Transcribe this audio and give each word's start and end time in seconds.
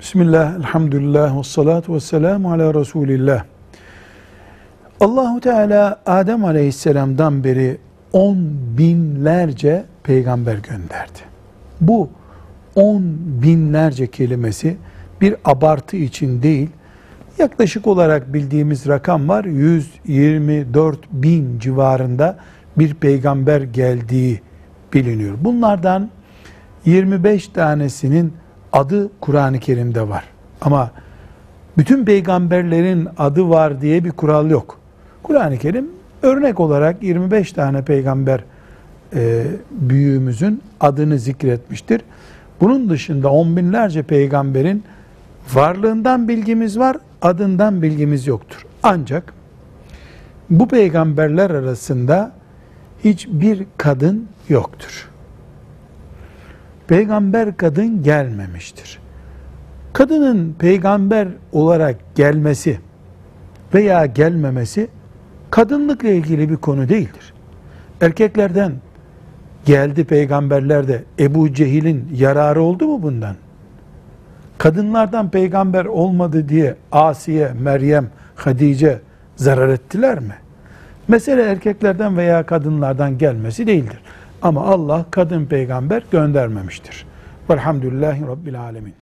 Bismillah, 0.00 0.56
elhamdülillah, 0.56 1.38
ve 1.38 1.42
salatu 1.42 1.94
ve 1.94 2.00
selamu 2.00 2.52
ala 2.52 2.74
Resulillah. 2.74 3.44
Allahu 5.00 5.40
Teala 5.40 6.00
Adem 6.06 6.44
Aleyhisselam'dan 6.44 7.44
beri 7.44 7.78
on 8.12 8.38
binlerce 8.78 9.84
peygamber 10.02 10.54
gönderdi. 10.54 11.18
Bu 11.80 12.08
on 12.74 13.02
binlerce 13.42 14.06
kelimesi 14.06 14.76
bir 15.20 15.34
abartı 15.44 15.96
için 15.96 16.42
değil, 16.42 16.68
yaklaşık 17.38 17.86
olarak 17.86 18.34
bildiğimiz 18.34 18.88
rakam 18.88 19.28
var, 19.28 19.44
124 19.44 20.98
bin 21.12 21.58
civarında 21.58 22.38
bir 22.78 22.94
peygamber 22.94 23.60
geldiği 23.60 24.40
biliniyor. 24.92 25.36
Bunlardan 25.40 26.10
25 26.84 27.48
tanesinin 27.48 28.32
adı 28.76 29.10
Kur'an-ı 29.20 29.58
Kerim'de 29.60 30.08
var. 30.08 30.24
Ama 30.60 30.90
bütün 31.78 32.04
peygamberlerin 32.04 33.08
adı 33.18 33.48
var 33.48 33.80
diye 33.80 34.04
bir 34.04 34.10
kural 34.10 34.50
yok. 34.50 34.78
Kur'an-ı 35.22 35.58
Kerim 35.58 35.90
örnek 36.22 36.60
olarak 36.60 37.02
25 37.02 37.52
tane 37.52 37.82
peygamber 37.82 38.44
e, 39.14 39.44
büyüğümüzün 39.70 40.62
adını 40.80 41.18
zikretmiştir. 41.18 42.00
Bunun 42.60 42.90
dışında 42.90 43.30
on 43.30 43.56
binlerce 43.56 44.02
peygamberin 44.02 44.84
varlığından 45.54 46.28
bilgimiz 46.28 46.78
var, 46.78 46.96
adından 47.22 47.82
bilgimiz 47.82 48.26
yoktur. 48.26 48.66
Ancak 48.82 49.32
bu 50.50 50.68
peygamberler 50.68 51.50
arasında 51.50 52.32
hiçbir 53.04 53.66
kadın 53.76 54.28
yoktur 54.48 55.15
peygamber 56.88 57.56
kadın 57.56 58.02
gelmemiştir. 58.02 58.98
Kadının 59.92 60.54
peygamber 60.58 61.28
olarak 61.52 61.96
gelmesi 62.14 62.78
veya 63.74 64.06
gelmemesi 64.06 64.88
kadınlıkla 65.50 66.08
ilgili 66.08 66.50
bir 66.50 66.56
konu 66.56 66.88
değildir. 66.88 67.34
Erkeklerden 68.00 68.72
geldi 69.64 70.04
peygamberler 70.04 70.88
de 70.88 71.04
Ebu 71.18 71.52
Cehil'in 71.52 72.08
yararı 72.14 72.62
oldu 72.62 72.86
mu 72.86 73.02
bundan? 73.02 73.36
Kadınlardan 74.58 75.30
peygamber 75.30 75.84
olmadı 75.84 76.48
diye 76.48 76.76
Asiye, 76.92 77.52
Meryem, 77.60 78.10
Hadice 78.34 79.00
zarar 79.36 79.68
ettiler 79.68 80.18
mi? 80.18 80.34
Mesele 81.08 81.42
erkeklerden 81.42 82.16
veya 82.16 82.46
kadınlardan 82.46 83.18
gelmesi 83.18 83.66
değildir. 83.66 84.00
Ama 84.46 84.64
Allah 84.66 85.06
kadın 85.10 85.46
peygamber 85.46 86.02
göndermemiştir. 86.10 87.06
Velhamdülillahi 87.50 88.26
Rabbil 88.26 88.60
Alemin. 88.60 88.94